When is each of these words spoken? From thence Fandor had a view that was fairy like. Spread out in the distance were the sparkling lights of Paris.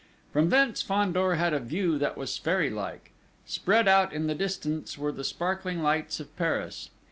From 0.33 0.49
thence 0.49 0.81
Fandor 0.81 1.35
had 1.35 1.53
a 1.53 1.59
view 1.59 1.99
that 1.99 2.17
was 2.17 2.35
fairy 2.35 2.71
like. 2.71 3.11
Spread 3.45 3.87
out 3.87 4.11
in 4.11 4.25
the 4.25 4.33
distance 4.33 4.97
were 4.97 5.11
the 5.11 5.23
sparkling 5.23 5.83
lights 5.83 6.19
of 6.19 6.35
Paris. 6.37 6.89